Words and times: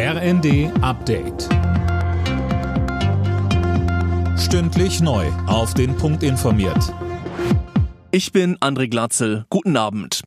RND 0.00 0.70
Update. 0.80 1.48
Stündlich 4.38 5.00
neu. 5.00 5.26
Auf 5.48 5.74
den 5.74 5.96
Punkt 5.96 6.22
informiert. 6.22 6.94
Ich 8.12 8.30
bin 8.30 8.56
André 8.58 8.88
Glatzel. 8.88 9.44
Guten 9.50 9.76
Abend. 9.76 10.22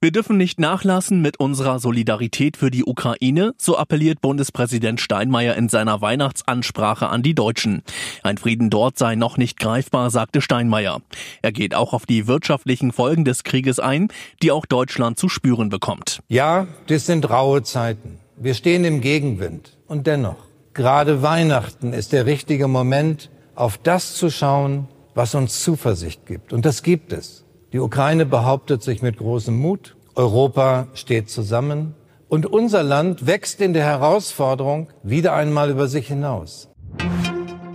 Wir 0.00 0.10
dürfen 0.10 0.36
nicht 0.36 0.58
nachlassen 0.58 1.22
mit 1.22 1.38
unserer 1.38 1.78
Solidarität 1.78 2.56
für 2.56 2.72
die 2.72 2.84
Ukraine, 2.84 3.54
so 3.58 3.78
appelliert 3.78 4.20
Bundespräsident 4.20 5.00
Steinmeier 5.00 5.54
in 5.54 5.68
seiner 5.68 6.00
Weihnachtsansprache 6.00 7.08
an 7.08 7.22
die 7.22 7.36
Deutschen. 7.36 7.82
Ein 8.24 8.38
Frieden 8.38 8.70
dort 8.70 8.98
sei 8.98 9.14
noch 9.14 9.36
nicht 9.36 9.60
greifbar, 9.60 10.10
sagte 10.10 10.40
Steinmeier. 10.40 11.00
Er 11.42 11.52
geht 11.52 11.76
auch 11.76 11.92
auf 11.92 12.06
die 12.06 12.26
wirtschaftlichen 12.26 12.90
Folgen 12.90 13.24
des 13.24 13.44
Krieges 13.44 13.78
ein, 13.78 14.08
die 14.42 14.50
auch 14.50 14.66
Deutschland 14.66 15.16
zu 15.16 15.28
spüren 15.28 15.68
bekommt. 15.68 16.18
Ja, 16.26 16.66
das 16.88 17.06
sind 17.06 17.30
raue 17.30 17.62
Zeiten. 17.62 18.18
Wir 18.42 18.54
stehen 18.54 18.86
im 18.86 19.02
Gegenwind. 19.02 19.76
Und 19.86 20.06
dennoch, 20.06 20.36
gerade 20.72 21.20
Weihnachten 21.20 21.92
ist 21.92 22.14
der 22.14 22.24
richtige 22.24 22.68
Moment, 22.68 23.28
auf 23.54 23.76
das 23.76 24.14
zu 24.14 24.30
schauen, 24.30 24.88
was 25.14 25.34
uns 25.34 25.62
Zuversicht 25.62 26.24
gibt. 26.24 26.54
Und 26.54 26.64
das 26.64 26.82
gibt 26.82 27.12
es. 27.12 27.44
Die 27.74 27.78
Ukraine 27.78 28.24
behauptet 28.24 28.82
sich 28.82 29.02
mit 29.02 29.18
großem 29.18 29.54
Mut. 29.54 29.94
Europa 30.14 30.88
steht 30.94 31.28
zusammen. 31.28 31.94
Und 32.28 32.46
unser 32.46 32.82
Land 32.82 33.26
wächst 33.26 33.60
in 33.60 33.74
der 33.74 33.84
Herausforderung 33.84 34.88
wieder 35.02 35.34
einmal 35.34 35.68
über 35.68 35.86
sich 35.86 36.08
hinaus. 36.08 36.70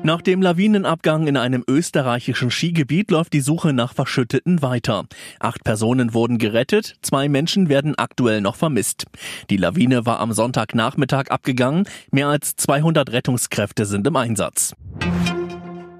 Nach 0.05 0.21
dem 0.21 0.43
Lawinenabgang 0.43 1.25
in 1.25 1.35
einem 1.35 1.63
österreichischen 1.67 2.51
Skigebiet 2.51 3.09
läuft 3.09 3.33
die 3.33 3.41
Suche 3.41 3.73
nach 3.73 3.95
Verschütteten 3.95 4.61
weiter. 4.61 5.05
Acht 5.39 5.63
Personen 5.63 6.13
wurden 6.13 6.37
gerettet, 6.37 6.93
zwei 7.01 7.27
Menschen 7.27 7.69
werden 7.69 7.95
aktuell 7.97 8.39
noch 8.39 8.55
vermisst. 8.55 9.05
Die 9.49 9.57
Lawine 9.57 10.05
war 10.05 10.19
am 10.19 10.31
Sonntagnachmittag 10.31 11.31
abgegangen, 11.31 11.87
mehr 12.11 12.27
als 12.27 12.55
200 12.55 13.13
Rettungskräfte 13.13 13.87
sind 13.87 14.05
im 14.05 14.15
Einsatz. 14.15 14.75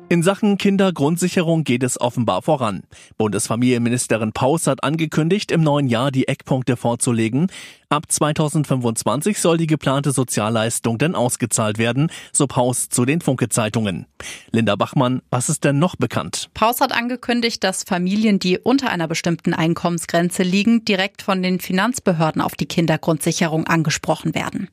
In 0.08 0.22
Sachen 0.22 0.60
Kindergrundsicherung 0.60 1.64
geht 1.64 1.82
es 1.82 2.00
offenbar 2.00 2.44
voran. 2.44 2.84
Bundesfamilienministerin 3.18 4.34
Paus 4.34 4.68
hat 4.68 4.84
angekündigt, 4.84 5.52
im 5.52 5.64
neuen 5.64 5.88
Jahr 5.88 6.12
die 6.12 6.28
Eckpunkte 6.28 6.78
vorzulegen. 6.78 7.48
Ab 7.90 8.12
2025 8.12 9.40
soll 9.40 9.58
die 9.58 9.68
geplante 9.68 10.12
Sozialleistung 10.12 10.98
denn 10.98 11.14
ausgezahlt 11.14 11.78
werden, 11.78 12.10
so 12.34 12.48
Paus 12.48 12.90
zu 12.90 13.06
den 13.06 13.22
Funke-Zeitungen. 13.22 14.08
Linda 14.52 14.76
Bachmann, 14.76 15.22
was 15.30 15.50
ist 15.50 15.64
denn 15.64 15.78
noch 15.78 15.96
bekannt? 15.96 16.50
Paus 16.56 16.82
hat 16.82 16.92
angekündigt, 16.92 17.64
dass 17.64 17.84
Familien, 17.84 18.40
die 18.40 18.58
unter 18.58 18.90
einer 18.90 19.08
bestimmten 19.08 19.54
Einkommensgrenze 19.54 20.42
liegen, 20.42 20.84
direkt 20.84 21.22
von 21.22 21.44
den 21.44 21.60
Finanzbehörden 21.60 22.42
auf 22.42 22.56
die 22.56 22.66
Kindergrundsicherung 22.66 23.68
angesprochen 23.68 24.34
werden. 24.34 24.68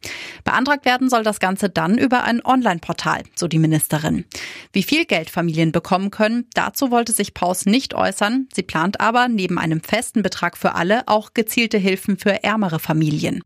Beantragt 0.45 0.87
werden 0.87 1.11
soll 1.11 1.23
das 1.23 1.39
Ganze 1.39 1.69
dann 1.69 1.99
über 1.99 2.25
ein 2.25 2.43
Online-Portal, 2.43 3.25
so 3.35 3.47
die 3.47 3.59
Ministerin. 3.59 4.25
Wie 4.73 4.83
viel 4.83 5.05
Geld 5.05 5.29
Familien 5.29 5.71
bekommen 5.71 6.11
können, 6.11 6.47
dazu 6.55 6.91
wollte 6.91 7.13
sich 7.13 7.35
Paus 7.35 7.67
nicht 7.67 7.93
äußern. 7.95 8.49
Sie 8.55 8.63
plant 8.63 9.01
aber 9.01 9.29
neben 9.29 9.59
einem 9.59 9.83
festen 9.83 10.23
Betrag 10.23 10.57
für 10.57 10.75
alle 10.75 11.07
auch 11.09 11.35
gezielte 11.35 11.77
Hilfen 11.77 12.17
für 12.17 12.43
ärmere 12.43 12.79
Familien. 12.79 13.03
Familien. 13.13 13.43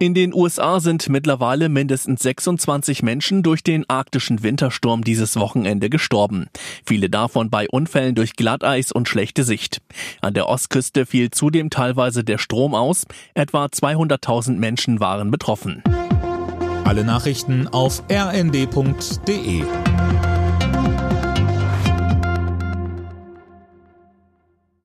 In 0.00 0.12
den 0.12 0.34
USA 0.34 0.80
sind 0.80 1.08
mittlerweile 1.08 1.68
mindestens 1.68 2.22
26 2.22 3.02
Menschen 3.04 3.44
durch 3.44 3.62
den 3.62 3.88
arktischen 3.88 4.42
Wintersturm 4.42 5.02
dieses 5.02 5.36
Wochenende 5.36 5.88
gestorben. 5.88 6.48
Viele 6.84 7.08
davon 7.08 7.48
bei 7.48 7.68
Unfällen 7.70 8.16
durch 8.16 8.34
Glatteis 8.34 8.90
und 8.90 9.08
schlechte 9.08 9.44
Sicht. 9.44 9.80
An 10.20 10.34
der 10.34 10.48
Ostküste 10.48 11.06
fiel 11.06 11.30
zudem 11.30 11.70
teilweise 11.70 12.24
der 12.24 12.38
Strom 12.38 12.74
aus. 12.74 13.06
Etwa 13.34 13.66
200.000 13.66 14.56
Menschen 14.56 14.98
waren 14.98 15.30
betroffen. 15.30 15.82
Alle 16.84 17.04
Nachrichten 17.04 17.68
auf 17.68 18.02
rnd.de 18.10 19.62